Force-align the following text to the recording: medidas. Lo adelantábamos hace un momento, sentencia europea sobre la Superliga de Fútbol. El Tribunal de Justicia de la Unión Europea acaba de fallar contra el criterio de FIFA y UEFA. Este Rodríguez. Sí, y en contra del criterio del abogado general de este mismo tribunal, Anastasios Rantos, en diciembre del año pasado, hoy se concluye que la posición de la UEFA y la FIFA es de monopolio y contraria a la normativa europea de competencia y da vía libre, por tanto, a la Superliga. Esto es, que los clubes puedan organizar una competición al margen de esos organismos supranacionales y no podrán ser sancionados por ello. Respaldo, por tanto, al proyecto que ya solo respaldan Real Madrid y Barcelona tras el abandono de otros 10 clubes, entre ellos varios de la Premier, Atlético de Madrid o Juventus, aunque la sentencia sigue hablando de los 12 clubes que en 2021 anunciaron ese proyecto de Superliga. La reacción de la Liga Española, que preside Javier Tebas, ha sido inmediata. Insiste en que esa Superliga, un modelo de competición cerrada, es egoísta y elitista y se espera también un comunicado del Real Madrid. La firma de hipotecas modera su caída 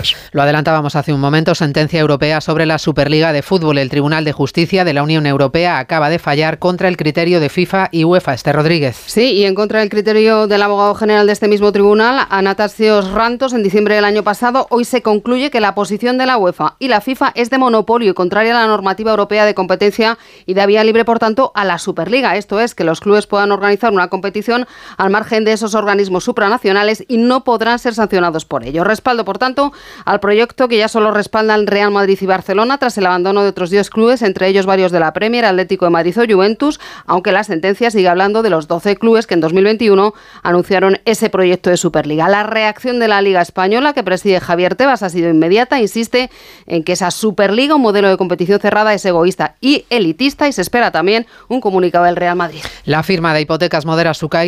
medidas. 0.00 0.30
Lo 0.32 0.42
adelantábamos 0.42 0.96
hace 0.96 1.12
un 1.12 1.20
momento, 1.20 1.54
sentencia 1.54 2.00
europea 2.00 2.40
sobre 2.40 2.66
la 2.66 2.78
Superliga 2.78 3.32
de 3.32 3.42
Fútbol. 3.42 3.78
El 3.78 3.90
Tribunal 3.90 4.24
de 4.24 4.32
Justicia 4.32 4.84
de 4.84 4.94
la 4.94 5.02
Unión 5.02 5.26
Europea 5.26 5.78
acaba 5.78 6.08
de 6.08 6.18
fallar 6.18 6.58
contra 6.58 6.88
el 6.88 6.96
criterio 6.96 7.40
de 7.40 7.48
FIFA 7.48 7.88
y 7.92 8.04
UEFA. 8.04 8.34
Este 8.34 8.52
Rodríguez. 8.52 8.96
Sí, 9.06 9.32
y 9.32 9.44
en 9.44 9.54
contra 9.54 9.80
del 9.80 9.90
criterio 9.90 10.46
del 10.46 10.62
abogado 10.62 10.94
general 10.94 11.26
de 11.26 11.32
este 11.32 11.48
mismo 11.48 11.72
tribunal, 11.72 12.26
Anastasios 12.30 13.10
Rantos, 13.10 13.52
en 13.52 13.62
diciembre 13.62 13.94
del 13.94 14.04
año 14.04 14.22
pasado, 14.22 14.66
hoy 14.70 14.84
se 14.84 15.02
concluye 15.02 15.50
que 15.50 15.60
la 15.60 15.74
posición 15.74 16.18
de 16.18 16.26
la 16.26 16.36
UEFA 16.36 16.76
y 16.78 16.88
la 16.88 17.00
FIFA 17.00 17.32
es 17.34 17.50
de 17.50 17.58
monopolio 17.58 18.10
y 18.10 18.14
contraria 18.14 18.56
a 18.56 18.60
la 18.60 18.66
normativa 18.66 19.10
europea 19.10 19.44
de 19.44 19.54
competencia 19.54 20.18
y 20.46 20.54
da 20.54 20.66
vía 20.66 20.84
libre, 20.84 21.04
por 21.04 21.18
tanto, 21.18 21.52
a 21.54 21.64
la 21.64 21.78
Superliga. 21.78 22.36
Esto 22.36 22.60
es, 22.60 22.74
que 22.74 22.84
los 22.84 23.00
clubes 23.00 23.26
puedan 23.26 23.52
organizar 23.52 23.92
una 23.92 24.08
competición 24.08 24.66
al 24.96 25.10
margen 25.10 25.44
de 25.44 25.52
esos 25.52 25.74
organismos 25.74 26.24
supranacionales 26.24 27.04
y 27.08 27.18
no 27.18 27.44
podrán 27.44 27.78
ser 27.78 27.94
sancionados 27.94 28.44
por 28.44 28.64
ello. 28.64 28.84
Respaldo, 28.84 29.24
por 29.24 29.38
tanto, 29.38 29.72
al 30.04 30.20
proyecto 30.20 30.68
que 30.68 30.78
ya 30.78 30.88
solo 30.88 31.10
respaldan 31.10 31.66
Real 31.66 31.90
Madrid 31.90 32.18
y 32.20 32.26
Barcelona 32.26 32.78
tras 32.78 32.98
el 32.98 33.06
abandono 33.06 33.42
de 33.42 33.48
otros 33.48 33.70
10 33.70 33.90
clubes, 33.90 34.22
entre 34.22 34.48
ellos 34.48 34.66
varios 34.66 34.92
de 34.92 35.00
la 35.00 35.12
Premier, 35.12 35.44
Atlético 35.44 35.84
de 35.84 35.90
Madrid 35.90 36.16
o 36.18 36.24
Juventus, 36.26 36.80
aunque 37.06 37.32
la 37.32 37.44
sentencia 37.44 37.90
sigue 37.90 38.08
hablando 38.08 38.42
de 38.42 38.50
los 38.50 38.68
12 38.68 38.96
clubes 38.96 39.26
que 39.26 39.34
en 39.34 39.40
2021 39.40 40.14
anunciaron 40.42 40.98
ese 41.04 41.30
proyecto 41.30 41.70
de 41.70 41.76
Superliga. 41.76 42.28
La 42.28 42.42
reacción 42.42 42.98
de 42.98 43.08
la 43.08 43.22
Liga 43.22 43.42
Española, 43.42 43.92
que 43.92 44.02
preside 44.02 44.40
Javier 44.40 44.74
Tebas, 44.74 45.02
ha 45.02 45.10
sido 45.10 45.30
inmediata. 45.30 45.80
Insiste 45.80 46.30
en 46.66 46.84
que 46.84 46.92
esa 46.92 47.10
Superliga, 47.10 47.74
un 47.74 47.82
modelo 47.82 48.08
de 48.08 48.16
competición 48.16 48.60
cerrada, 48.60 48.94
es 48.94 49.04
egoísta 49.04 49.56
y 49.60 49.84
elitista 49.90 50.48
y 50.48 50.52
se 50.52 50.62
espera 50.62 50.90
también 50.90 51.26
un 51.48 51.60
comunicado 51.60 52.04
del 52.04 52.16
Real 52.16 52.36
Madrid. 52.36 52.60
La 52.84 53.02
firma 53.02 53.34
de 53.34 53.42
hipotecas 53.42 53.86
modera 53.86 54.14
su 54.14 54.28
caída 54.28 54.40